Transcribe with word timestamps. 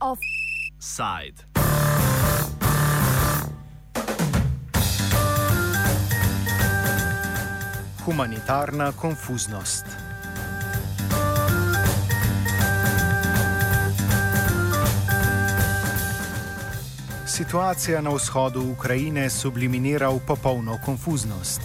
Offside. 0.00 1.44
Humanitarna 8.04 8.92
konfuznost. 8.92 9.86
Situacija 17.30 18.00
na 18.00 18.10
vzhodu 18.10 18.60
Ukrajine 18.72 19.30
subliminira 19.30 20.08
v 20.10 20.18
popolno 20.26 20.78
konfuznost. 20.84 21.60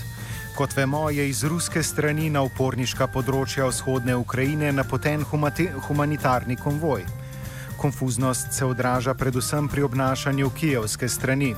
Kot 0.57 0.75
vemo, 0.77 1.09
je 1.09 1.29
iz 1.29 1.43
ruske 1.43 1.81
strani 1.83 2.29
na 2.29 2.43
uporniška 2.45 3.07
področja 3.09 3.65
vzhodne 3.65 4.13
Ukrajine 4.15 4.69
napoten 4.71 5.25
humanitarni 5.87 6.55
konvoj. 6.61 7.01
Konfuznost 7.81 8.53
se 8.53 8.65
odraža 8.65 9.17
predvsem 9.17 9.65
pri 9.67 9.87
obnašanju 9.89 10.51
kijevske 10.53 11.09
strani. 11.09 11.55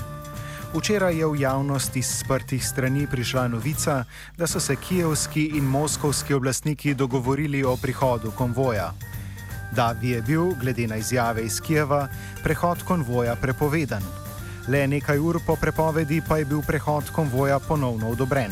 Včeraj 0.71 1.19
je 1.19 1.27
v 1.27 1.43
javnost 1.43 1.99
iz 1.99 2.07
sprtih 2.23 2.63
strani 2.63 3.07
prišla 3.11 3.47
novica, 3.51 4.05
da 4.37 4.47
so 4.47 4.63
se 4.63 4.75
kijevski 4.75 5.49
in 5.59 5.67
moskovski 5.67 6.33
oblastniki 6.33 6.93
dogovorili 6.93 7.63
o 7.63 7.75
prihodu 7.75 8.31
konvoja. 8.31 8.93
Da 9.71 9.93
bi 10.01 10.09
je 10.09 10.21
bil, 10.21 10.53
glede 10.61 10.87
na 10.87 10.95
izjave 10.95 11.43
iz 11.45 11.61
Kijeva, 11.61 12.07
prehod 12.43 12.83
konvoja 12.83 13.35
prepovedan. 13.35 14.03
Le 14.67 14.87
nekaj 14.87 15.19
ur 15.19 15.39
po 15.45 15.55
prepovedi 15.55 16.21
pa 16.27 16.37
je 16.37 16.45
bil 16.45 16.61
prehod 16.61 17.11
konvoja 17.11 17.59
ponovno 17.59 18.09
odobren. 18.09 18.51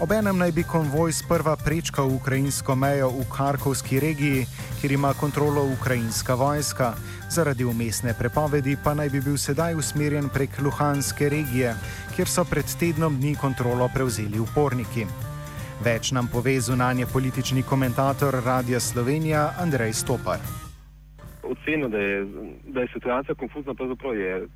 Obenem 0.00 0.36
naj 0.38 0.52
bi 0.52 0.62
konvoj 0.62 1.12
sprva 1.12 1.56
prečkal 1.56 2.10
ukrajinsko 2.12 2.74
mejo 2.74 3.08
v 3.08 3.24
Karkovski 3.32 4.00
regiji, 4.00 4.46
kjer 4.80 4.92
ima 4.92 5.14
kontrolo 5.14 5.64
ukrajinska 5.72 6.34
vojska, 6.34 6.92
zaradi 7.30 7.64
umestne 7.64 8.14
prepovedi 8.14 8.76
pa 8.84 8.94
naj 8.94 9.08
bi 9.08 9.20
bil 9.20 9.38
sedaj 9.38 9.74
usmerjen 9.74 10.28
prek 10.28 10.60
Luhanske 10.60 11.28
regije, 11.28 11.74
kjer 12.16 12.28
so 12.28 12.44
pred 12.44 12.76
tednom 12.80 13.16
dni 13.16 13.36
kontrolo 13.40 13.88
prevzeli 13.94 14.38
uporniki. 14.38 15.06
Več 15.84 16.08
nam 16.12 16.24
pove 16.32 16.54
zunanje 16.60 17.04
politični 17.12 17.62
komentator 17.62 18.34
Radia 18.44 18.80
Slovenija 18.80 19.50
Andrej 19.60 19.92
Stopar. 19.92 20.40
Oceno, 21.42 21.88
da 21.88 21.98
je, 21.98 22.26
da 22.72 22.80
je 22.80 22.88
situacija 22.92 23.34
konfuzna, 23.34 23.74
pravzaprav 23.74 24.16
je 24.16 24.46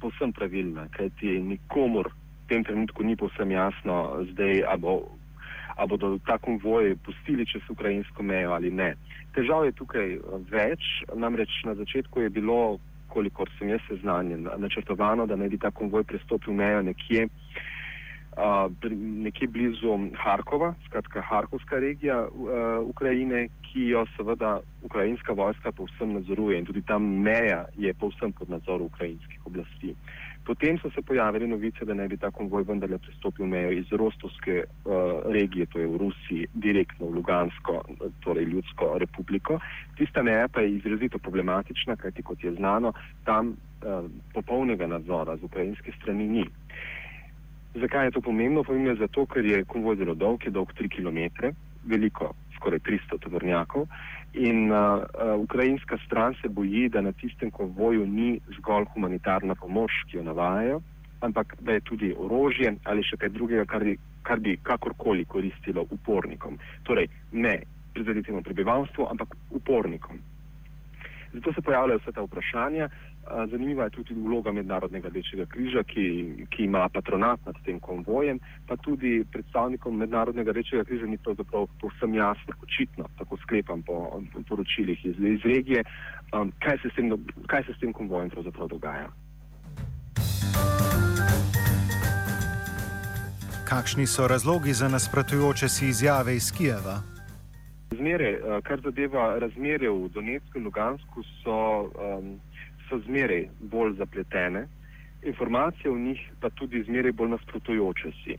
povsem 0.00 0.32
pravilna, 0.32 0.86
kajti 0.96 1.40
nikomor 1.42 2.12
tem 2.48 2.64
trenutku 2.64 3.02
ni 3.02 3.16
povsem 3.16 3.50
jasno, 3.50 4.24
zdaj, 4.30 4.62
ali 4.68 4.80
bo, 4.80 4.94
bodo 5.88 6.18
ta 6.26 6.38
konvoj 6.38 6.96
pustili 7.04 7.46
čez 7.46 7.62
ukrajinsko 7.68 8.22
mejo 8.22 8.52
ali 8.52 8.70
ne. 8.70 8.94
Težav 9.34 9.64
je 9.66 9.72
tukaj 9.72 10.18
več, 10.50 10.86
namreč 11.14 11.50
na 11.64 11.74
začetku 11.74 12.20
je 12.20 12.30
bilo, 12.30 12.78
kolikor 13.10 13.50
sem 13.58 13.68
jaz 13.74 13.82
seznanjen, 13.88 14.46
načrtovano, 14.58 15.26
da 15.26 15.36
naj 15.36 15.48
bi 15.48 15.58
ta 15.58 15.70
konvoj 15.70 16.04
prestopil 16.04 16.54
mejo 16.54 16.82
nekje, 16.82 17.26
uh, 18.36 18.70
nekje 19.24 19.48
blizu 19.48 19.98
Harkova, 20.14 20.74
skratka 20.86 21.20
Harkovska 21.20 21.78
regija 21.78 22.26
uh, 22.26 22.88
Ukrajine, 22.88 23.48
ki 23.70 23.88
jo 23.88 24.04
seveda 24.16 24.60
ukrajinska 24.82 25.32
vojska 25.32 25.72
povsem 25.72 26.12
nadzoruje 26.12 26.58
in 26.58 26.66
tudi 26.66 26.82
ta 26.82 26.98
meja 26.98 27.64
je 27.78 27.94
povsem 27.94 28.32
pod 28.32 28.50
nadzorom 28.50 28.86
ukrajinskih 28.86 29.46
oblasti. 29.46 29.94
Uh, 29.94 30.30
Potem 30.44 30.78
so 30.78 30.90
se 30.90 31.02
pojavile 31.02 31.46
novice, 31.46 31.84
da 31.84 31.94
naj 31.94 32.08
bi 32.08 32.16
ta 32.16 32.30
konvoj 32.30 32.64
vendarle 32.68 32.98
pristopil 32.98 33.46
mejo 33.46 33.70
iz 33.70 33.92
Rostovske 33.92 34.64
uh, 34.64 34.92
regije, 35.32 35.66
to 35.66 35.78
je 35.78 35.86
v 35.86 35.96
Rusiji, 35.96 36.46
direktno 36.54 37.06
v 37.06 37.14
Lugansko, 37.14 37.82
torej 38.24 38.44
Ljudsko 38.44 38.96
republiko. 38.98 39.60
Tista 39.98 40.22
meja 40.22 40.48
pa 40.48 40.60
je 40.60 40.72
izrazito 40.76 41.18
problematična, 41.18 41.96
kajti 41.96 42.22
kot 42.22 42.44
je 42.44 42.54
znano, 42.54 42.92
tam 43.24 43.52
uh, 43.52 44.08
popolnega 44.34 44.86
nadzora 44.86 45.36
z 45.36 45.44
ukrajinske 45.44 45.92
strani 46.00 46.28
ni. 46.28 46.44
Zakaj 47.74 48.06
je 48.06 48.10
to 48.10 48.20
pomembno? 48.20 48.64
Pomembno 48.64 48.90
je 48.90 49.02
zato, 49.06 49.26
ker 49.26 49.46
je 49.46 49.64
konvoj 49.64 49.96
zelo 49.96 50.14
dolg, 50.14 50.44
je 50.44 50.50
dolg 50.50 50.72
3 50.78 50.88
km, 50.90 51.52
veliko, 51.86 52.32
skoraj 52.56 52.78
300 52.78 53.18
tovornjakov. 53.20 53.86
In 54.34 54.70
uh, 54.72 54.78
uh, 54.78 55.40
ukrajinska 55.42 55.98
stran 56.06 56.34
se 56.42 56.48
boji, 56.48 56.88
da 56.88 57.00
na 57.00 57.12
tistem 57.12 57.50
konvoju 57.50 58.06
ni 58.06 58.40
zgolj 58.58 58.86
humanitarna 58.94 59.54
pomoč, 59.54 59.92
ki 60.10 60.16
jo 60.16 60.22
navajajo, 60.22 60.80
ampak 61.20 61.56
da 61.60 61.72
je 61.72 61.80
tudi 61.80 62.14
orožje 62.18 62.74
ali 62.84 63.02
še 63.02 63.16
kaj 63.16 63.28
drugega, 63.28 63.64
kar 63.64 63.84
bi, 63.84 63.96
kar 64.22 64.40
bi 64.40 64.56
kakorkoli 64.62 65.24
koristilo 65.24 65.86
upornikom. 65.90 66.58
Torej, 66.82 67.08
ne 67.32 67.58
prizadetemu 67.94 68.42
prebivalstvu, 68.42 69.06
ampak 69.10 69.34
upornikom. 69.50 70.18
Zato 71.32 71.52
se 71.52 71.62
pojavljajo 71.62 71.98
vse 71.98 72.12
ta 72.12 72.22
vprašanja. 72.22 72.88
Zanimiva 73.50 73.84
je 73.84 73.90
tudi 73.90 74.14
vloga 74.14 74.52
Mednarodnega 74.52 75.08
rdečega 75.08 75.46
križa, 75.46 75.82
ki, 75.82 76.04
ki 76.50 76.64
ima 76.64 76.88
patronat 76.88 77.40
nad 77.46 77.54
tem 77.64 77.78
konvojem, 77.80 78.40
pa 78.66 78.76
tudi 78.76 79.24
predstavnikom 79.32 79.96
Mednarodnega 79.96 80.52
rdečega 80.52 80.84
križa 80.84 81.06
ni 81.06 81.18
pravzaprav 81.18 81.66
povsem 81.80 82.14
jasno, 82.14 82.54
očitno, 82.62 83.04
tako 83.18 83.36
sklepam 83.36 83.82
po 83.82 84.22
poročilih 84.48 85.06
iz, 85.06 85.14
iz 85.18 85.40
regije, 85.44 85.84
um, 86.32 86.52
kaj, 86.58 86.78
se 86.82 86.88
tem, 86.96 87.12
kaj 87.46 87.64
se 87.64 87.74
s 87.74 87.78
tem 87.78 87.92
konvojem 87.92 88.30
pravzaprav 88.30 88.68
dogaja. 88.68 89.10
Kakšni 93.70 94.06
so 94.06 94.26
razlogi 94.28 94.72
za 94.72 94.88
nasprotujoče 94.88 95.68
si 95.68 95.86
izjave 95.88 96.36
iz 96.36 96.52
Kijeva? 96.56 97.19
Razmere, 97.90 98.38
kar 98.62 98.80
zadeva 98.80 99.38
razmere 99.38 99.88
v 99.90 100.08
Donetsku 100.14 100.58
in 100.58 100.64
Lugansku, 100.64 101.22
so 101.42 101.90
um, 101.98 102.36
so 102.90 102.98
zmeraj 103.06 103.48
bolj 103.60 103.96
zapletene, 103.98 104.66
informacije 105.22 105.90
o 105.90 105.98
njih 105.98 106.20
pa 106.40 106.50
tudi 106.50 106.82
zmeraj 106.82 107.12
bolj 107.12 107.30
nasprotujoče 107.30 108.12
si. 108.22 108.36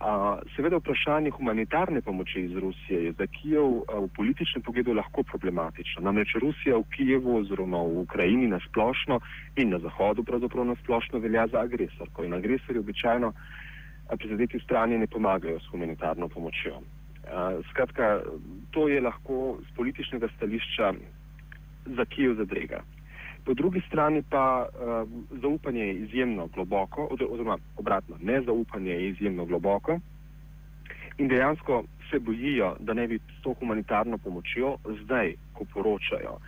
A, 0.00 0.38
seveda 0.56 0.76
vprašanje 0.76 1.30
humanitarne 1.30 2.00
pomoči 2.00 2.40
iz 2.40 2.56
Rusije 2.56 3.04
je 3.04 3.12
za 3.12 3.26
Kijev 3.26 3.64
a, 3.64 3.98
v 4.04 4.08
političnem 4.16 4.62
pogledu 4.62 4.94
lahko 4.94 5.22
problematično. 5.22 6.02
Namreč 6.02 6.34
Rusija 6.40 6.76
v 6.76 6.84
Kijevu 6.96 7.36
oziroma 7.36 7.82
v 7.82 8.04
Ukrajini 8.04 8.46
nasplošno 8.46 9.20
in 9.56 9.70
na 9.70 9.78
Zahodu 9.78 10.24
pravzaprav 10.24 10.64
nasplošno 10.66 11.18
velja 11.18 11.46
za 11.46 11.60
agresorko 11.60 12.24
in 12.24 12.34
agresori 12.34 12.78
običajno 12.78 13.32
prizadeti 14.18 14.60
strani 14.60 14.98
ne 14.98 15.06
pomagajo 15.06 15.58
s 15.60 15.66
humanitarno 15.70 16.28
pomočjo. 16.28 16.80
Skratka, 17.70 18.20
to 18.70 18.88
je 18.88 19.00
lahko 19.00 19.58
z 19.62 19.74
političnega 19.76 20.28
stališča 20.36 20.92
za 21.96 22.04
Kijev 22.04 22.34
zadrega. 22.34 22.82
Po 23.44 23.54
drugi 23.54 23.80
strani 23.88 24.22
pa 24.30 24.66
uh, 24.66 25.08
zaupanje 25.42 25.80
je 25.80 25.94
izjemno 25.94 26.46
globoko, 26.46 27.08
oziroma 27.10 27.58
obratno, 27.76 28.16
nezaupanje 28.20 28.90
je 28.92 29.08
izjemno 29.08 29.44
globoko 29.44 30.00
in 31.18 31.28
dejansko 31.28 31.84
se 32.10 32.18
bojijo, 32.18 32.76
da 32.80 32.94
ne 32.94 33.08
bi 33.08 33.18
s 33.18 33.42
to 33.42 33.54
humanitarno 33.60 34.18
pomočjo 34.18 34.76
zdaj, 35.02 35.34
ko 35.52 35.64
poročajo, 35.74 36.38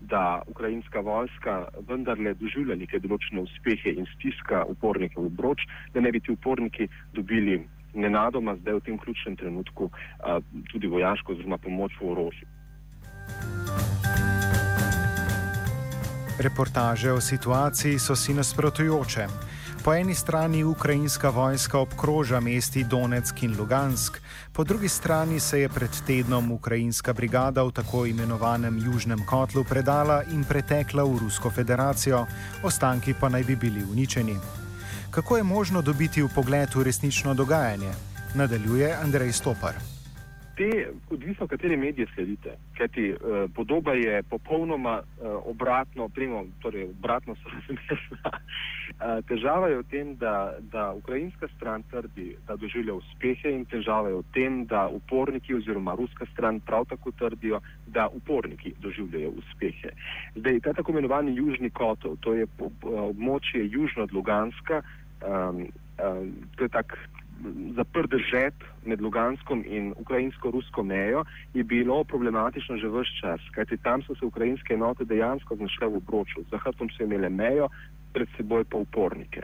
da 0.00 0.42
ukrajinska 0.46 1.00
vojska 1.00 1.68
vendarle 1.88 2.34
doživlja 2.34 2.76
neke 2.76 2.98
določene 2.98 3.44
uspehe 3.44 3.92
in 3.92 4.06
stiska 4.14 4.64
upornike 4.68 5.20
v 5.20 5.28
broč, 5.28 5.66
da 5.94 6.00
ne 6.00 6.12
bi 6.12 6.20
ti 6.20 6.32
uporniki 6.32 6.88
dobili 7.12 7.60
nenadoma 7.94 8.56
zdaj 8.56 8.74
v 8.74 8.80
tem 8.80 8.98
ključnem 8.98 9.36
trenutku 9.36 9.84
uh, 9.84 10.42
tudi 10.72 10.86
vojaško 10.86 11.32
oziroma 11.32 11.58
pomoč 11.58 11.92
v 12.00 12.10
orožju. 12.10 12.46
Reportaže 16.38 17.12
o 17.12 17.20
situaciji 17.20 17.98
so 17.98 18.16
si 18.16 18.34
nasprotujoče. 18.34 19.26
Po 19.84 19.92
eni 19.94 20.14
strani 20.14 20.64
ukrajinska 20.64 21.30
vojska 21.30 21.78
obkroža 21.78 22.40
mesti 22.40 22.84
Donetsk 22.84 23.42
in 23.42 23.56
Lugansk, 23.58 24.18
po 24.52 24.64
drugi 24.64 24.88
strani 24.88 25.40
se 25.40 25.60
je 25.60 25.68
pred 25.68 25.90
tednom 26.06 26.52
ukrajinska 26.52 27.12
brigada 27.12 27.62
v 27.62 27.72
tako 27.72 28.06
imenovanem 28.06 28.78
Južnem 28.78 29.26
kotlu 29.26 29.64
predala 29.64 30.22
in 30.32 30.44
pretekla 30.44 31.04
v 31.04 31.18
Rusko 31.18 31.50
federacijo, 31.50 32.26
ostanki 32.64 33.14
pa 33.20 33.28
naj 33.28 33.44
bi 33.44 33.56
bili 33.56 33.84
uničeni. 33.92 34.63
Kako 35.14 35.36
je 35.36 35.42
možno 35.42 35.82
dobiti 35.82 36.22
v 36.22 36.28
pogled 36.34 36.74
v 36.74 36.82
resnično 36.82 37.34
dogajanje? 37.34 37.92
Nadaljuje 38.34 38.90
Andrej 39.02 39.32
Stopar 39.32 39.74
te, 40.56 40.88
odvisno, 41.10 41.46
katere 41.46 41.76
medije 41.76 42.06
sledite, 42.14 42.56
kajti 42.78 43.12
uh, 43.12 43.18
podoba 43.54 43.92
je 43.92 44.22
popolnoma 44.22 45.02
uh, 45.02 45.26
obratno, 45.44 46.08
primo, 46.08 46.44
torej 46.62 46.84
obratno 46.84 47.34
so 47.34 47.48
razmerna. 47.48 48.30
uh, 48.30 49.24
težava 49.28 49.68
je 49.68 49.78
v 49.78 49.84
tem, 49.90 50.16
da, 50.16 50.54
da 50.72 50.92
ukrajinska 50.92 51.48
stran 51.56 51.82
trdi, 51.90 52.36
da 52.46 52.56
doživlja 52.56 52.94
uspehe 52.94 53.52
in 53.52 53.64
težava 53.64 54.08
je 54.08 54.14
v 54.14 54.24
tem, 54.34 54.64
da 54.66 54.88
uporniki 54.88 55.54
oziroma 55.54 55.94
ruska 55.98 56.26
stran 56.32 56.60
prav 56.60 56.86
tako 56.88 57.12
trdijo, 57.12 57.60
da 57.86 58.08
uporniki 58.08 58.74
doživljajo 58.80 59.30
uspehe. 59.30 59.94
Zdaj, 60.36 60.60
ta 60.60 60.72
tako 60.72 60.92
imenovani 60.92 61.36
južni 61.36 61.70
kotov, 61.70 62.16
to 62.20 62.34
je 62.34 62.46
po, 62.46 62.70
po, 62.80 63.10
območje 63.10 63.66
južno 63.70 64.02
od 64.02 64.12
Luganska, 64.12 64.82
um, 65.24 65.66
um, 65.98 66.32
to 66.56 66.64
je 66.64 66.68
tak 66.68 66.98
zaprt 67.76 68.10
držet 68.10 68.54
med 68.84 69.00
Luganskom 69.00 69.64
in 69.66 69.92
ukrajinsko-rusko 69.96 70.82
mejo 70.82 71.24
je 71.54 71.64
bilo 71.64 72.04
problematično 72.04 72.76
že 72.76 72.88
vse 72.88 73.10
čas, 73.20 73.40
kajti 73.54 73.76
tam 73.76 74.02
so 74.02 74.14
se 74.14 74.24
ukrajinske 74.26 74.74
enote 74.74 75.04
dejansko 75.04 75.56
znašle 75.56 75.88
v 75.88 75.96
obroču. 75.96 76.44
Za 76.50 76.58
hrbtom 76.58 76.88
so 76.90 77.02
imele 77.04 77.28
mejo, 77.28 77.68
pred 78.12 78.28
seboj 78.36 78.64
pa 78.64 78.76
upornike. 78.78 79.42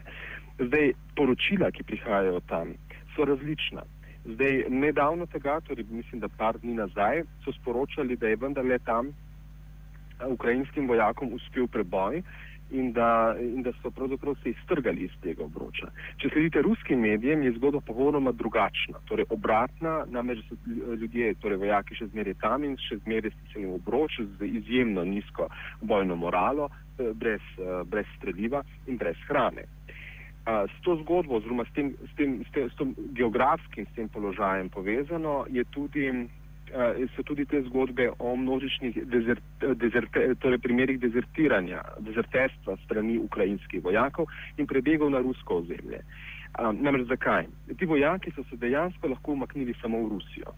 Zdaj, 0.58 0.92
poročila, 1.16 1.70
ki 1.70 1.82
prihajajo 1.82 2.40
tam, 2.46 2.74
so 3.16 3.24
različna. 3.24 3.82
Zdaj, 4.24 4.64
nedavno 4.68 5.26
tega, 5.26 5.60
torej 5.60 5.86
mislim, 5.90 6.20
da 6.20 6.28
par 6.28 6.58
dni 6.58 6.74
nazaj, 6.74 7.24
so 7.44 7.52
sporočali, 7.52 8.16
da 8.16 8.28
je 8.28 8.36
vendarle 8.36 8.78
tam 8.78 9.10
ukrajinskim 10.28 10.88
vojakom 10.88 11.32
uspel 11.32 11.66
preboj 11.66 12.22
in 12.70 12.92
da, 12.92 13.36
in 13.40 13.62
da 13.62 13.72
so 13.82 13.90
pravzaprav 13.90 14.34
se 14.42 14.50
iztrgali 14.50 15.04
iz 15.04 15.10
tega 15.22 15.44
obroča. 15.44 15.90
Če 16.16 16.28
sledite 16.32 16.62
ruskim 16.62 17.00
medijem, 17.00 17.42
je 17.42 17.52
zgodba 17.58 17.80
popolnoma 17.80 18.32
drugačna, 18.32 19.02
torej 19.08 19.26
obratna, 19.30 20.04
namreč 20.08 20.44
so 20.48 20.56
ljudje, 21.00 21.34
torej 21.42 21.58
vojaki 21.64 21.98
še 21.98 22.10
zmeraj 22.12 22.38
tam 22.42 22.64
in 22.64 22.76
še 22.88 23.00
zmeraj 23.04 23.34
stisnjeni 23.36 23.72
v 23.72 23.80
obroč 23.80 24.20
z 24.38 24.52
izjemno 24.60 25.04
nizko 25.04 25.48
bojno 25.80 26.16
moralo, 26.16 26.70
eh, 26.70 27.12
brez, 27.14 27.42
eh, 27.58 27.82
brez 27.84 28.06
streljiva 28.18 28.62
in 28.86 28.96
brez 28.96 29.18
hrane. 29.28 29.66
S 30.50 30.82
to 30.82 30.96
zgodbo, 31.02 31.36
oziroma 31.36 31.64
s 31.68 31.72
tem, 31.76 31.92
s 32.10 32.14
tem, 32.16 32.40
s 32.48 32.50
tem, 32.50 32.70
s 32.70 32.74
tem 32.74 32.94
geografskim 33.14 33.86
s 33.86 33.92
tem 33.94 34.08
položajem 34.08 34.70
povezano, 34.72 35.44
je 35.50 35.64
tudi 35.70 36.08
so 37.16 37.22
tudi 37.22 37.44
te 37.44 37.62
zgodbe 37.62 38.10
o 38.18 38.36
množičnih 38.36 38.98
dezert, 39.10 39.42
dezert, 39.74 40.16
torej 40.38 40.58
primerih 40.58 41.00
dezertiranja, 41.00 41.82
dezerterstva 41.98 42.76
strani 42.84 43.18
ukrajinskih 43.18 43.82
vojakov 43.84 44.30
in 44.56 44.66
prebegov 44.66 45.10
na 45.10 45.18
rusko 45.18 45.62
ozemlje. 45.62 46.02
Um, 46.58 46.78
namreč 46.82 47.06
zakaj? 47.08 47.46
Ti 47.78 47.86
vojaki 47.86 48.30
so 48.34 48.44
se 48.50 48.56
dejansko 48.56 49.08
lahko 49.08 49.32
umaknili 49.32 49.74
samo 49.82 50.02
v 50.02 50.08
Rusijo. 50.14 50.54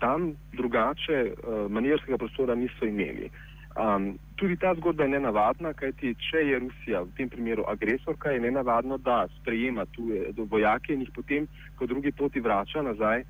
Tam 0.00 0.32
drugače 0.52 1.18
uh, 1.32 1.70
manjerskega 1.70 2.18
prostora 2.18 2.54
niso 2.54 2.86
imeli. 2.86 3.30
Um, 3.76 4.18
tudi 4.36 4.56
ta 4.56 4.74
zgodba 4.74 5.04
je 5.04 5.10
nenavadna, 5.10 5.72
kajti 5.76 6.14
če 6.28 6.40
je 6.48 6.58
Rusija 6.58 7.02
v 7.04 7.12
tem 7.16 7.28
primeru 7.28 7.64
agresorka, 7.68 8.32
je 8.32 8.40
nenavadno, 8.40 8.96
da 8.96 9.26
sprejema 9.40 9.84
tuje 9.92 10.32
vojake 10.36 10.94
in 10.94 11.04
jih 11.04 11.12
potem 11.12 11.48
po 11.78 11.86
drugi 11.86 12.12
poti 12.12 12.40
vrača 12.40 12.82
nazaj 12.82 13.24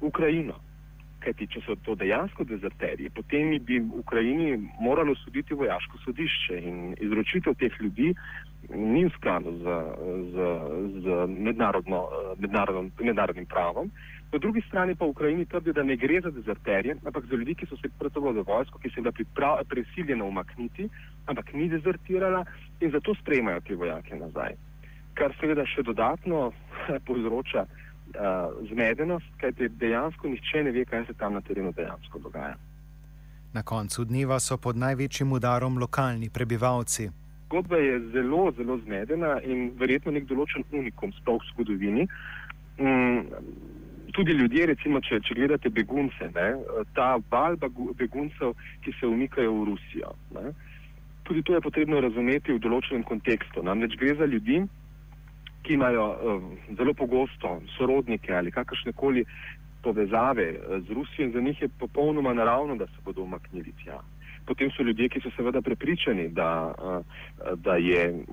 v 0.00 0.06
Ukrajino. 0.06 0.54
Kajti, 1.28 1.44
če 1.52 1.60
so 1.60 1.74
to 1.84 1.92
dejansko 2.00 2.46
dezerterji, 2.48 3.10
potem 3.12 3.50
bi 3.68 3.76
v 3.84 3.98
Ukrajini 4.00 4.54
moralo 4.80 5.12
soditi 5.20 5.52
vojaško 5.52 5.98
sodišče 6.00 6.60
in 6.70 6.78
izročitev 7.04 7.52
teh 7.60 7.74
ljudi 7.82 8.14
ni 8.72 9.02
v 9.04 9.10
skladu 9.18 9.52
z, 9.60 9.74
z, 10.32 10.46
z 11.04 11.16
mednarodno, 11.28 11.98
mednarodnim 12.40 13.44
pravom. 13.44 13.90
Po 14.32 14.40
drugi 14.40 14.62
strani 14.68 14.96
pa 14.96 15.04
v 15.04 15.12
Ukrajini 15.12 15.44
trdi, 15.44 15.74
da 15.76 15.84
ne 15.84 15.98
gre 16.00 16.22
za 16.24 16.32
dezerterje, 16.32 16.96
ampak 17.04 17.28
za 17.28 17.36
ljudi, 17.36 17.58
ki 17.60 17.68
so 17.68 17.76
se 17.76 17.92
predstavili 18.00 18.40
za 18.40 18.46
vojsko, 18.48 18.80
ki 18.80 18.88
se 18.94 19.04
je 19.04 19.26
bila 19.36 19.60
prisiljena 19.68 20.24
umakniti, 20.24 20.88
ampak 21.26 21.52
ni 21.52 21.68
dezertirala 21.68 22.46
in 22.80 22.90
zato 22.90 23.14
sprejmajo 23.20 23.60
te 23.68 23.76
vojake 23.76 24.16
nazaj. 24.16 24.56
Kar 25.12 25.36
seveda 25.40 25.68
še 25.68 25.84
dodatno 25.84 26.52
povzroča 27.08 27.68
uh, 28.14 28.68
zmedenost, 28.70 29.26
kajti 29.40 29.68
dejansko 29.68 30.28
nihče 30.28 30.64
ne 30.64 30.70
ve, 30.70 30.84
kaj 30.84 31.06
se 31.06 31.14
tam 31.14 31.34
na 31.34 31.40
terenu 31.40 31.72
dejansko 31.72 32.18
dogaja. 32.18 32.56
Na 33.52 33.62
koncu 33.62 34.04
dneva 34.04 34.40
so 34.40 34.56
pod 34.56 34.76
največjim 34.76 35.32
udarom 35.32 35.78
lokalni 35.78 36.30
prebivalci. 36.30 37.08
Zgodba 37.46 37.76
je 37.76 38.00
zelo, 38.12 38.52
zelo 38.56 38.78
zmedena 38.84 39.38
in 39.40 39.70
verjetno 39.80 40.12
nek 40.12 40.28
določen 40.28 40.66
unikum 40.72 41.12
sploh 41.16 41.40
v 41.40 41.52
zgodovini. 41.54 42.04
Mm, 42.78 43.22
tudi 44.12 44.32
ljudje, 44.32 44.66
recimo, 44.66 45.00
če, 45.00 45.20
če 45.24 45.34
gledate 45.38 45.70
begunce, 45.72 46.28
ne, 46.34 46.48
ta 46.94 47.14
val 47.30 47.56
beguncev, 47.96 48.52
ki 48.84 48.92
se 49.00 49.08
umikajo 49.08 49.54
v 49.54 49.64
Rusijo. 49.70 50.12
Ne, 50.36 50.52
tudi 51.28 51.42
to 51.42 51.54
je 51.56 51.64
potrebno 51.64 52.00
razumeti 52.04 52.52
v 52.52 52.62
določenem 52.64 53.04
kontekstu. 53.08 53.64
Namreč 53.64 53.96
gre 54.00 54.14
za 54.20 54.28
ljudi, 54.28 54.62
ki 55.62 55.74
imajo 55.74 56.04
uh, 56.08 56.42
zelo 56.76 56.94
pogosto 56.94 57.60
sorodnike 57.76 58.34
ali 58.34 58.50
kakršne 58.50 58.92
koli 58.92 59.24
povezave 59.82 60.48
uh, 60.50 60.82
z 60.86 60.90
Rusijo 60.90 61.26
in 61.26 61.32
za 61.32 61.40
njih 61.40 61.62
je 61.62 61.68
popolnoma 61.68 62.34
naravno, 62.34 62.76
da 62.76 62.86
se 62.86 63.02
bodo 63.04 63.22
umaknili 63.22 63.72
tja. 63.84 64.00
Potem 64.46 64.70
so 64.70 64.82
ljudje, 64.82 65.08
ki 65.08 65.20
so 65.20 65.30
seveda 65.36 65.60
prepričani, 65.60 66.28
da, 66.28 66.74
uh, 66.78 67.58
da 67.58 67.76
je 67.76 68.24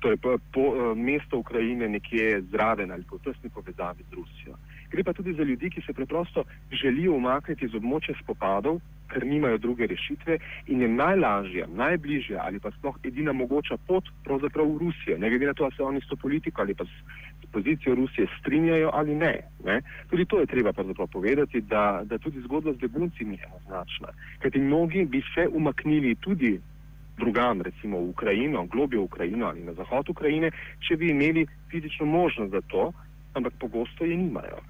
torej 0.00 0.16
po, 0.52 0.60
uh, 0.60 0.96
mesto 0.98 1.38
Ukrajine 1.38 1.88
nekje 1.88 2.42
zraven 2.42 2.92
ali 2.92 3.04
po 3.10 3.18
tesni 3.18 3.50
povezavi 3.50 4.04
z 4.10 4.14
Rusijo. 4.14 4.56
Gre 4.94 5.02
pa 5.04 5.12
tudi 5.12 5.32
za 5.34 5.42
ljudi, 5.42 5.70
ki 5.70 5.80
se 5.86 5.92
preprosto 5.92 6.44
želijo 6.70 7.16
umakniti 7.18 7.64
iz 7.66 7.72
območja 7.74 8.14
spopadov, 8.22 8.76
ker 9.10 9.24
nimajo 9.26 9.58
druge 9.58 9.86
rešitve 9.90 10.36
in 10.70 10.82
je 10.82 10.88
najlažja, 10.88 11.66
najbližja 11.66 12.42
ali 12.46 12.60
pa 12.62 12.70
sploh 12.76 12.98
edina 13.02 13.32
mogoča 13.32 13.76
pot 13.88 14.06
pravzaprav 14.24 14.68
v 14.70 14.78
Rusijo. 14.78 15.18
Ne 15.18 15.30
glede 15.30 15.48
na 15.50 15.54
to, 15.54 15.64
ali 15.64 15.74
se 15.76 15.82
oni 15.82 16.00
s 16.00 16.06
to 16.06 16.16
politiko 16.16 16.62
ali 16.62 16.74
pa 16.74 16.84
s 16.84 17.50
pozicijo 17.52 17.94
Rusije 17.94 18.26
strinjajo 18.38 18.90
ali 18.92 19.14
ne. 19.14 19.34
ne. 19.64 19.80
Tudi 20.10 20.24
to 20.24 20.40
je 20.40 20.46
treba 20.46 20.72
pravzaprav 20.72 21.08
povedati, 21.08 21.60
da, 21.60 22.02
da 22.04 22.18
tudi 22.18 22.40
zgodba 22.46 22.72
z 22.72 22.86
begunci 22.86 23.24
ni 23.24 23.38
enoznačna. 23.46 24.14
Kajti 24.38 24.58
mnogi 24.58 25.04
bi 25.04 25.22
se 25.34 25.48
umaknili 25.52 26.14
tudi 26.14 26.60
drugam, 27.18 27.62
recimo 27.62 27.98
v 27.98 28.08
Ukrajino, 28.14 28.66
globjo 28.66 29.00
v 29.00 29.04
Ukrajino 29.04 29.46
ali 29.46 29.66
na 29.66 29.74
zahod 29.74 30.08
Ukrajine, 30.08 30.50
če 30.86 30.96
bi 30.96 31.10
imeli 31.10 31.46
fizično 31.70 32.06
možnost 32.06 32.50
za 32.50 32.60
to, 32.60 32.92
ampak 33.34 33.52
pogosto 33.58 34.04
je 34.04 34.16
nimajo. 34.16 34.62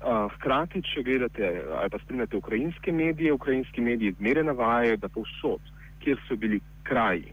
Hkrati, 0.00 0.82
če 0.82 1.02
gledate 1.02 1.48
ali 1.74 1.90
pa 1.90 1.98
spremljate 1.98 2.36
ukrajinske 2.36 2.92
medije, 2.92 3.32
ukrajinski 3.32 3.80
mediji 3.80 4.14
zmeraj 4.18 4.44
navajajo, 4.44 4.96
da 4.96 5.08
povsod, 5.08 5.60
kjer 6.04 6.20
so 6.28 6.36
bili 6.36 6.60
kraji 6.82 7.32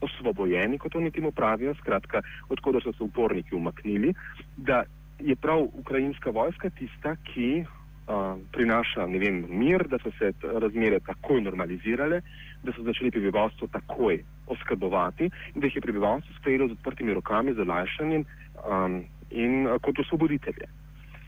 osvobojeni, 0.00 0.78
kot 0.78 0.94
oni 0.94 1.10
temu 1.10 1.32
pravijo, 1.32 1.74
skratka, 1.74 2.22
odkud 2.48 2.82
so 2.82 2.92
se 2.92 3.02
uporniki 3.02 3.54
umaknili, 3.54 4.14
da 4.56 4.84
je 5.18 5.36
prav 5.36 5.66
ukrajinska 5.72 6.30
vojska 6.30 6.70
tista, 6.70 7.16
ki 7.32 7.64
uh, 7.64 8.38
prinaša 8.52 9.04
vem, 9.04 9.44
mir, 9.48 9.86
da 9.88 9.98
so 9.98 10.12
se 10.18 10.32
razmere 10.42 11.00
takoj 11.00 11.40
normalizirale, 11.40 12.20
da 12.62 12.72
so 12.72 12.82
začeli 12.82 13.10
prebivalstvo 13.10 13.68
takoj 13.72 14.22
oskrbovati 14.46 15.30
in 15.54 15.60
da 15.60 15.66
jih 15.66 15.76
je 15.76 15.82
prebivalstvo 15.82 16.34
sprejelo 16.40 16.68
z 16.68 16.78
odprtimi 16.78 17.14
rokami, 17.14 17.54
z 17.54 17.60
olajšanjem 17.60 18.24
um, 18.24 19.02
in 19.30 19.66
uh, 19.66 19.80
kot 19.82 19.98
osvoboditelje. 19.98 20.68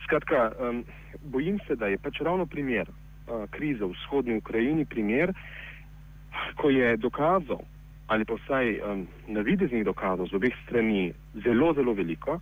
Skratka, 0.06 0.52
um, 0.58 0.84
bojim 1.34 1.58
se, 1.66 1.74
da 1.76 1.86
je 1.90 1.98
pač 1.98 2.20
ravno 2.22 2.46
primer 2.46 2.86
uh, 2.86 3.46
krize 3.50 3.84
v 3.84 3.90
vzhodni 3.90 4.36
Ukrajini, 4.38 4.84
primer, 4.86 5.32
ko 6.60 6.70
je 6.70 6.96
dokazal, 6.96 7.64
ali 8.06 8.24
pa 8.24 8.36
vsaj 8.38 8.78
um, 8.78 9.06
navideznih 9.26 9.82
dokazov 9.84 10.30
z 10.30 10.38
obeh 10.38 10.54
strani 10.66 11.10
zelo, 11.42 11.72
zelo 11.74 11.94
veliko 11.94 12.38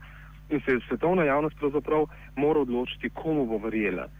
in 0.50 0.61
se 0.61 0.76
je 0.76 0.80
svetovna 0.88 1.25
javnost 1.25 1.56
pravzaprav 1.56 2.04
mora 2.37 2.61
odločiti, 2.61 3.11
komu 3.11 3.47
bo 3.47 3.59
verjela. 3.59 4.11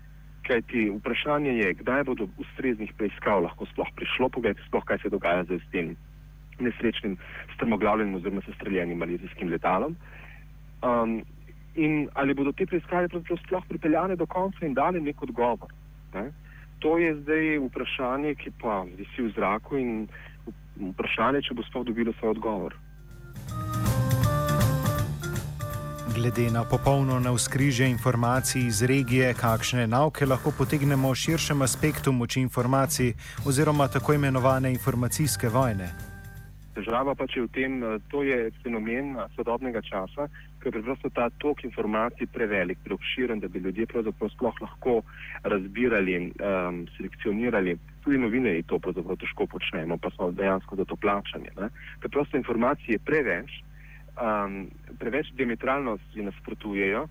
Kaj 0.49 0.63
ti 0.73 0.89
vprašanje 0.91 1.53
je, 1.59 1.75
kdaj 1.85 2.05
bo 2.05 2.15
do 2.15 2.29
ustreznih 2.41 2.93
preiskav 2.97 3.45
lahko 3.45 3.69
sploh 3.73 3.93
prišlo, 3.97 4.29
pogledajte 4.29 4.65
sploh, 4.69 4.85
kaj 4.89 5.05
se 5.05 5.13
dogaja 5.13 5.45
z 5.45 5.61
tem 5.73 5.97
nesrečnim 6.61 7.17
strmoglavljenim 7.57 8.15
oziroma 8.15 8.43
sestreljenim 8.49 8.99
malizijskim 8.99 9.53
letalom. 9.53 9.97
Um, 10.81 11.23
in 11.75 12.09
ali 12.15 12.35
bodo 12.35 12.53
te 12.53 12.67
preiskave 12.67 13.09
sploh 13.09 13.65
pripeljane 13.69 14.17
do 14.17 14.27
konca 14.27 14.67
in 14.67 14.75
dali 14.75 15.01
nek 15.01 15.23
odgovor. 15.23 15.73
Ne? 16.15 16.31
To 16.79 16.99
je 16.99 17.15
zdaj 17.23 17.59
vprašanje, 17.59 18.35
ki 18.35 18.51
pa 18.61 18.85
visi 18.97 19.23
v 19.23 19.33
zraku 19.37 19.79
in 19.79 20.09
vprašanje, 20.93 21.43
če 21.49 21.55
bo 21.55 21.63
sploh 21.63 21.87
dobilo 21.87 22.13
svoj 22.19 22.37
odgovor. 22.37 22.75
Glede 26.15 26.51
na 26.51 26.63
popolno 26.65 27.19
navskrižje 27.21 27.89
informacij 27.91 28.67
iz 28.67 28.83
regije, 28.83 29.35
kakšne 29.35 29.87
nauke 29.87 30.27
lahko 30.27 30.53
potegnemo 30.59 31.11
v 31.11 31.15
širšem 31.15 31.63
aspektu 31.63 32.13
moči 32.13 32.41
informacij 32.41 33.15
oziroma 33.49 33.89
tako 33.89 34.15
imenovane 34.15 34.71
informacijske 34.71 35.49
vojne. 35.49 35.89
Težava 36.75 37.15
pa 37.15 37.27
je 37.35 37.43
v 37.43 37.49
tem, 37.55 37.81
da 37.81 38.23
je 38.23 38.51
fenomen 38.63 39.17
sodobnega 39.35 39.83
časa, 39.83 40.29
ker 40.65 40.73
je 40.73 40.81
preprosto 40.81 41.11
ta 41.13 41.29
tok 41.39 41.65
informacij 41.65 42.27
prevelik, 42.33 42.79
preobširen, 42.85 43.41
da 43.41 43.49
bi 43.49 43.61
ljudje 43.61 43.87
pravzaprav 43.87 44.31
sploh 44.33 44.61
lahko 44.65 45.03
razbirali, 45.43 46.17
um, 46.33 46.87
selekcionirali. 46.97 47.77
Tudi 48.05 48.19
novinarji 48.19 48.63
to 48.63 48.79
pravzaprav 48.79 49.21
težko 49.21 49.47
počnemo, 49.47 49.99
pa 50.01 50.11
smo 50.17 50.31
dejansko 50.33 50.77
za 50.77 50.85
to 50.85 50.97
plačani. 50.97 51.53
Ne? 51.61 51.69
Preprosto 52.01 52.41
informacije 52.41 52.97
je 52.97 53.05
preveč, 53.05 53.61
um, 54.17 54.71
preveč 54.99 55.29
diametralno 55.37 55.99
si 56.13 56.25
nasprotujejo. 56.25 57.07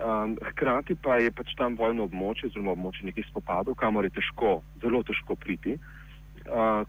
Um, 0.00 0.38
hkrati 0.52 0.96
pa 0.96 1.20
je 1.20 1.30
pač 1.30 1.52
tam 1.58 1.76
vojno 1.76 2.08
območje, 2.08 2.48
zelo 2.54 2.72
območje 2.72 3.10
nekih 3.10 3.26
spopadov, 3.28 3.76
kamor 3.76 4.08
je 4.08 4.16
težko, 4.16 4.62
zelo 4.80 5.02
težko 5.04 5.36
priti 5.36 5.76
uh, 5.76 5.99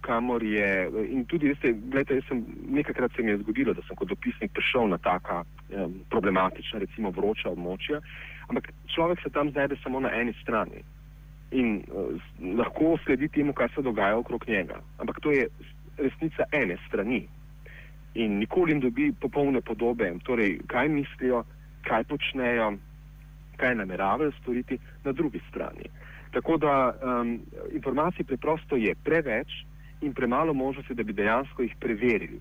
kamor 0.02 0.44
je. 0.44 0.90
In 1.12 1.26
tudi, 1.26 1.52
veste, 1.52 1.74
gledajte, 1.74 2.16
jaz 2.20 2.28
sem 2.28 2.46
nekajkrat 2.70 3.12
se 3.16 3.24
mi 3.24 3.32
je 3.32 3.38
zgodilo, 3.38 3.74
da 3.74 3.82
sem 3.88 3.96
kot 3.96 4.10
dopisnik 4.10 4.54
prišel 4.54 4.88
na 4.88 4.98
taka 4.98 5.44
um, 5.44 5.94
problematična, 6.10 6.80
recimo 6.80 7.12
vroča 7.12 7.52
območja, 7.52 8.02
ampak 8.50 8.72
človek 8.96 9.22
se 9.24 9.30
tam 9.30 9.52
znajde 9.52 9.78
samo 9.84 10.00
na 10.00 10.12
eni 10.16 10.34
strani 10.42 10.84
in 11.52 11.84
uh, 11.92 12.16
lahko 12.58 12.96
sledi 13.04 13.28
temu, 13.28 13.54
kaj 13.54 13.70
se 13.76 13.82
dogaja 13.82 14.18
okrog 14.18 14.46
njega. 14.48 14.80
Ampak 14.98 15.20
to 15.20 15.32
je 15.32 15.48
resnica 15.98 16.48
ene 16.52 16.78
strani. 16.88 17.28
In 18.14 18.40
nikoli 18.40 18.74
ne 18.74 18.80
dobi 18.80 19.12
popolne 19.12 19.62
podobe, 19.62 20.12
torej 20.24 20.60
kaj 20.68 20.90
mislijo, 20.90 21.44
kaj 21.88 22.04
počnejo, 22.04 22.74
kaj 23.58 23.76
nameravajo 23.76 24.32
storiti 24.42 24.78
na 25.04 25.12
drugi 25.12 25.40
strani. 25.50 25.92
Tako 26.32 26.58
da 26.58 26.94
um, 26.94 27.40
informacij 27.72 28.26
preprosto 28.26 28.76
je 28.76 28.96
preveč 29.04 29.66
in 30.02 30.14
premalo 30.14 30.54
možnosti, 30.54 30.94
da 30.94 31.04
bi 31.04 31.14
dejansko 31.14 31.62
jih 31.62 31.76
preverili. 31.80 32.40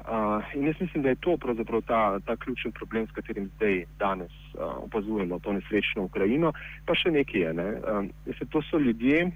Uh, 0.00 0.54
in 0.54 0.66
jaz 0.66 0.80
mislim, 0.80 1.02
da 1.02 1.08
je 1.08 1.14
to 1.14 1.36
pravzaprav 1.36 1.82
ta, 1.82 2.20
ta 2.20 2.36
ključen 2.36 2.72
problem, 2.72 3.06
s 3.06 3.10
katerim 3.10 3.50
zdaj 3.56 3.84
danes 3.98 4.32
uh, 4.54 4.60
opazujemo 4.84 5.38
to 5.38 5.52
nesrečno 5.52 6.02
Ukrajino. 6.02 6.52
Pa 6.86 6.94
še 6.94 7.10
nekaj 7.10 7.40
je. 7.40 7.52
Ne? 7.54 7.68
Um, 7.92 8.10
se, 8.38 8.46
to 8.50 8.62
so 8.62 8.78
ljudje, 8.78 9.30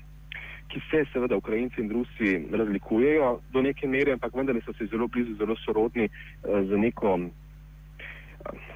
ki 0.68 0.80
se 0.90 1.04
seveda 1.12 1.36
Ukrajinci 1.36 1.80
in 1.80 1.92
Rusi 1.92 2.32
razlikujejo 2.52 3.40
do 3.52 3.62
neke 3.62 3.88
mere, 3.88 4.16
ampak 4.16 4.34
vendar 4.34 4.56
so 4.64 4.72
se 4.72 4.86
zelo 4.86 5.06
blizu, 5.08 5.36
zelo 5.36 5.56
sorodni 5.66 6.08
uh, 6.08 6.62
za 6.70 6.76
neko. 6.76 7.18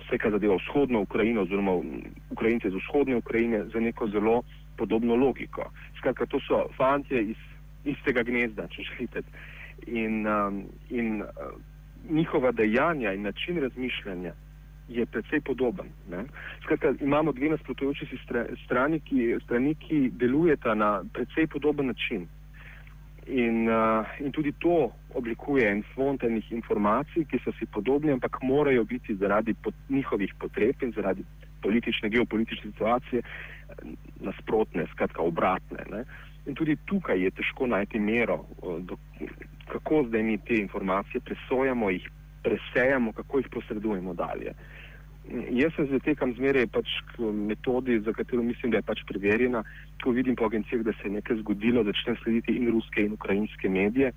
Vse, 0.04 0.18
kar 0.18 0.32
zadeva 0.32 0.56
vzhodno 0.60 1.00
Ukrajino, 1.00 1.42
oziroma 1.42 1.72
Ukrajince 2.30 2.68
iz 2.68 2.74
vzhodne 2.74 3.16
Ukrajine, 3.16 3.64
za 3.72 3.80
neko 3.80 4.08
zelo 4.12 4.42
podobno 4.78 5.16
logiko. 5.16 5.70
Skratka, 5.98 6.26
to 6.26 6.40
so 6.46 6.66
fanti 6.76 7.18
iz 7.34 7.40
istega 7.84 8.22
gnezda, 8.22 8.68
če 8.72 8.82
želite. 8.90 9.22
In, 9.86 10.26
um, 10.26 10.62
in 10.90 11.22
uh, 11.22 11.28
njihova 12.10 12.52
dejanja 12.52 13.12
in 13.12 13.22
način 13.22 13.60
razmišljanja 13.62 14.32
je 14.88 15.06
precej 15.06 15.40
podoben. 15.40 15.86
Skratka, 16.64 16.94
imamo 17.00 17.32
dve 17.32 17.48
nasprotujoči 17.48 18.06
si 18.06 18.18
strani, 18.64 19.00
ki, 19.00 19.36
strani, 19.44 19.74
ki 19.74 20.10
delujeta 20.16 20.74
na 20.74 21.04
precej 21.12 21.46
podoben 21.46 21.86
način. 21.86 22.26
In, 23.26 23.68
uh, 23.68 24.06
in 24.20 24.32
tudi 24.32 24.52
to 24.58 24.90
oblikuje 25.14 25.68
en 25.70 25.82
fond 25.94 26.22
enih 26.24 26.52
informacij, 26.52 27.26
ki 27.28 27.40
so 27.44 27.52
si 27.58 27.66
podobni, 27.66 28.12
ampak 28.12 28.38
morajo 28.42 28.84
biti 28.84 29.14
zaradi 29.14 29.54
pot, 29.54 29.74
njihovih 29.88 30.34
potreb 30.40 30.82
in 30.82 30.92
zaradi 30.92 31.24
politične, 31.62 32.08
geopolitične 32.08 32.70
situacije 32.70 33.22
nasprotne, 34.20 34.86
skratka 34.92 35.22
obratne. 35.22 35.84
Ne. 35.90 36.04
In 36.46 36.54
tudi 36.54 36.76
tukaj 36.86 37.20
je 37.20 37.30
težko 37.30 37.66
najti 37.66 38.00
mero, 38.00 38.44
do, 38.80 38.96
kako 39.68 40.04
zdaj 40.08 40.22
mi 40.22 40.38
te 40.38 40.56
informacije 40.56 41.20
presojamo, 41.20 41.90
jih 41.90 42.08
presejamo, 42.42 43.12
kako 43.12 43.38
jih 43.38 43.48
posredujemo 43.52 44.14
dalje. 44.14 44.54
Jaz 45.50 45.74
se 45.76 45.84
zatekam 45.90 46.32
zmeraj 46.34 46.66
pač 46.72 46.88
k 47.10 47.32
metodi, 47.50 47.98
za 48.00 48.12
katero 48.16 48.42
mislim, 48.42 48.72
da 48.72 48.80
je 48.80 48.86
pač 48.88 49.02
preverjena. 49.06 49.62
Ko 50.02 50.14
vidim 50.16 50.36
po 50.36 50.46
agencijah, 50.48 50.82
da 50.86 50.92
se 50.92 51.04
je 51.04 51.18
nekaj 51.18 51.36
zgodilo, 51.42 51.84
začnem 51.84 52.16
slediti 52.22 52.56
in 52.56 52.70
ruske 52.72 53.04
in 53.04 53.12
ukrajinske 53.12 53.68
medije 53.68 54.12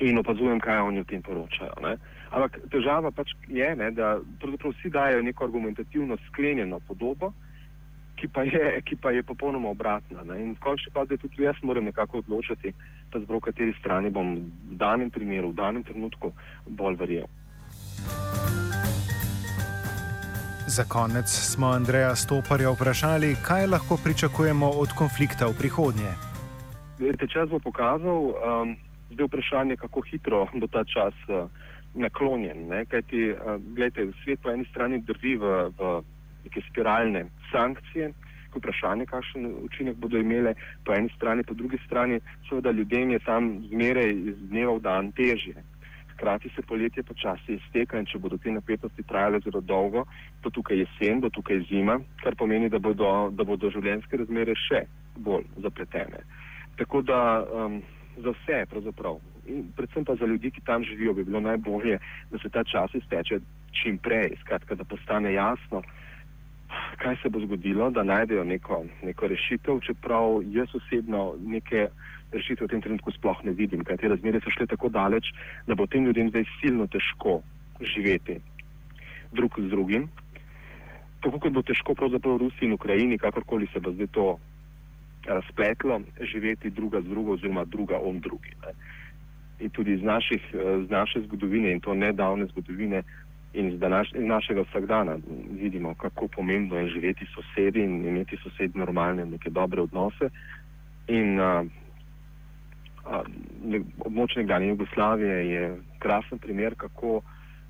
in 0.00 0.18
opazujem, 0.18 0.60
kaj 0.60 0.80
oni 0.80 1.00
o 1.00 1.04
tem 1.04 1.22
poročajo. 1.22 1.76
Ne. 1.84 1.96
Ampak 2.30 2.60
težava 2.70 3.10
pač 3.10 3.32
je, 3.48 3.68
ne, 3.76 3.90
da 3.90 4.18
vsi 4.22 4.90
dajo 4.90 5.22
neko 5.22 5.44
argumentativno 5.44 6.16
sklenjeno 6.28 6.78
podobo, 6.86 7.32
ki 8.20 8.28
pa 8.28 8.44
je, 8.46 8.80
ki 8.86 8.96
pa 8.96 9.10
je 9.10 9.22
popolnoma 9.22 9.72
obratna. 9.72 10.22
Ne. 10.28 10.38
In 10.42 10.54
v 10.54 10.62
končni 10.62 10.92
fazi 10.94 11.18
tudi 11.18 11.42
jaz 11.42 11.58
moram 11.62 11.84
nekako 11.84 12.20
odločiti, 12.22 12.72
da 13.10 13.20
zbro 13.20 13.40
kateri 13.40 13.74
strani 13.80 14.10
bom 14.10 14.36
v 14.70 14.76
danem 14.78 15.10
primeru, 15.10 15.50
v 15.50 15.58
danem 15.58 15.82
trenutku 15.82 16.32
bolj 16.68 17.00
verjel. 17.00 17.26
Za 20.70 20.84
konec 20.86 21.26
smo 21.26 21.72
Andreja 21.74 22.14
Stoparja 22.14 22.70
vprašali, 22.70 23.34
kaj 23.42 23.66
lahko 23.66 23.98
pričakujemo 24.04 24.68
od 24.70 24.94
konflikta 24.94 25.48
v 25.50 25.56
prihodnje. 25.58 26.12
Te 27.18 27.26
čas 27.26 27.48
bo 27.50 27.58
pokazal, 27.58 28.30
um, 28.30 28.76
zdaj 29.10 29.26
vprašanje, 29.26 29.76
kako 29.76 30.04
hitro 30.06 30.46
bo 30.54 30.68
ta 30.70 30.84
čas 30.84 31.16
uh, 31.26 31.50
naklonjen. 31.94 32.68
Kajti, 32.88 33.30
uh, 33.32 33.58
gledajte, 33.74 34.10
svet 34.24 34.42
po 34.42 34.50
eni 34.50 34.64
strani 34.70 35.00
drvi 35.06 35.36
v, 35.36 35.54
v 35.78 35.94
neke 36.44 36.62
spiralne 36.70 37.26
sankcije, 37.52 38.12
ko 38.50 38.58
vprašanje, 38.58 39.06
kakšen 39.06 39.46
učinek 39.64 39.96
bodo 39.96 40.18
imele 40.18 40.54
po 40.84 40.94
eni 40.94 41.10
strani, 41.16 41.44
po 41.46 41.54
drugi 41.54 41.78
strani, 41.86 42.20
seveda 42.48 42.70
ljudem 42.70 43.10
je 43.10 43.18
tam 43.26 43.50
zmeraj 43.70 44.10
iz 44.10 44.38
dneva 44.50 44.74
v 44.78 44.82
dan 44.86 45.12
težje. 45.12 45.62
Hkrati 46.14 46.50
se 46.56 46.62
poletje 46.62 47.02
počasi 47.02 47.56
izteka 47.56 47.98
in 47.98 48.06
če 48.06 48.18
bodo 48.18 48.36
te 48.36 48.52
napetosti 48.52 49.02
trajale 49.08 49.40
zelo 49.44 49.60
dolgo, 49.60 50.04
bo 50.42 50.50
tukaj 50.50 50.82
jesen, 50.82 51.20
bo 51.20 51.30
tukaj 51.30 51.62
zima, 51.70 52.00
kar 52.24 52.36
pomeni, 52.36 52.68
da 52.68 52.78
bodo, 52.78 53.30
da 53.32 53.44
bodo 53.44 53.70
življenjske 53.70 54.20
razmere 54.20 54.56
še 54.68 54.84
bolj 55.16 55.46
zapletene. 55.62 56.20
Tako 56.76 57.02
da 57.02 57.20
um, 57.40 57.80
za 58.20 58.34
vse, 58.36 58.64
pravzaprav, 58.70 59.20
predvsem 59.76 60.04
pa 60.04 60.14
za 60.14 60.26
ljudi, 60.26 60.50
ki 60.50 60.60
tam 60.66 60.84
živijo, 60.84 61.14
bi 61.14 61.24
bilo 61.24 61.40
najbolje, 61.40 61.98
da 62.30 62.38
se 62.38 62.48
ta 62.48 62.64
čas 62.64 62.94
izteče 62.94 63.40
čim 63.82 63.98
prej, 63.98 64.36
skratka, 64.40 64.74
da 64.74 64.84
postane 64.84 65.32
jasno, 65.32 65.82
kaj 67.02 67.16
se 67.22 67.28
bo 67.28 67.40
zgodilo, 67.40 67.90
da 67.90 68.02
najdejo 68.02 68.44
neko, 68.44 68.84
neko 69.02 69.26
rešitev, 69.26 69.80
čeprav 69.80 70.42
jaz 70.52 70.74
osebno 70.74 71.34
neke 71.42 71.88
rešitve 72.32 72.66
v 72.66 72.70
tem 72.70 72.82
trenutku 72.82 73.10
sploh 73.10 73.42
ne 73.44 73.52
vidim, 73.52 73.84
kaj 73.84 73.96
te 73.96 74.08
razmere 74.08 74.40
so 74.40 74.52
šle 74.54 74.66
tako 74.70 74.88
daleč, 74.88 75.32
da 75.66 75.74
bo 75.74 75.86
tem 75.86 76.06
ljudem 76.06 76.30
zdaj 76.30 76.46
silno 76.60 76.86
težko 76.86 77.40
živeti 77.80 78.38
drug 79.32 79.58
z 79.58 79.70
drugim. 79.70 80.08
Tako 81.20 81.38
kot 81.38 81.52
bo 81.52 81.62
težko 81.62 81.94
pravzaprav 81.94 82.38
Rusiji 82.38 82.68
in 82.68 82.78
Ukrajini, 82.78 83.18
kakorkoli 83.18 83.68
se 83.72 83.80
bo 83.80 83.92
zdaj 83.92 84.06
to 84.14 84.38
razpletlo, 85.26 86.00
živeti 86.20 86.70
druga 86.70 87.00
z 87.00 87.04
drugo 87.04 87.32
oziroma 87.32 87.64
druga 87.64 87.98
om 88.02 88.20
drugi. 88.20 88.54
Ne. 88.62 88.72
In 89.60 89.70
tudi 89.70 89.92
iz, 89.92 90.02
naših, 90.02 90.42
iz 90.82 90.90
naše 90.90 91.20
zgodovine 91.20 91.72
in 91.72 91.80
to 91.80 91.94
nedavne 91.94 92.46
zgodovine 92.46 93.02
in 93.52 93.72
iz, 93.72 93.80
današ, 93.80 94.12
iz 94.14 94.24
našega 94.24 94.62
vsakdana 94.62 95.18
vidimo, 95.60 95.94
kako 95.94 96.28
pomembno 96.28 96.76
je 96.76 96.88
živeti 96.88 97.26
sosedi 97.34 97.80
in 97.80 98.06
imeti 98.08 98.36
sosedi 98.42 98.78
normalne 98.78 99.26
neke 99.26 99.50
dobre 99.50 99.82
odnose. 99.82 100.30
In 101.08 101.40
a, 101.40 101.64
ne, 103.64 103.80
območje 103.98 104.42
nekdanje 104.42 104.68
Jugoslavije 104.68 105.50
je 105.50 105.76
krasen 105.98 106.38
primer, 106.38 106.74
kako, 106.76 107.20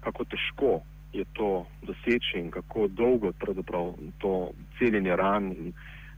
kako 0.01 0.25
težko 0.25 0.81
je 1.13 1.25
to 1.33 1.67
doseči 1.83 2.39
in 2.39 2.51
kako 2.51 2.89
dolgo 2.89 3.33
to 4.19 4.51
celjenje 4.79 5.17
ran 5.17 5.53
in 5.53 5.73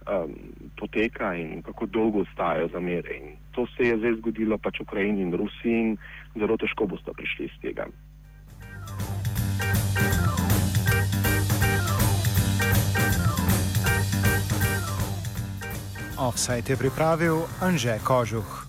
um, 0.06 0.34
poteka 0.78 1.34
in 1.34 1.62
kako 1.62 1.86
dolgo 1.86 2.22
ostajajo 2.26 2.68
zamere. 2.72 3.16
In 3.16 3.36
to 3.52 3.66
se 3.76 3.88
je 3.88 3.98
zdaj 3.98 4.14
zgodilo 4.18 4.58
pač 4.58 4.80
Ukrajini 4.80 5.22
in 5.22 5.34
Rusiji 5.34 5.80
in 5.80 5.96
zelo 6.34 6.56
težko 6.56 6.86
boste 6.86 7.12
prišli 7.12 7.44
iz 7.44 7.56
tega. 7.62 7.86
Offside 16.22 16.70
je 16.70 16.76
pripravil 16.76 17.42
Anže 17.60 17.98
Kožuh. 18.04 18.61